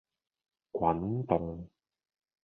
[0.73, 0.99] 滾
[1.29, 1.69] 動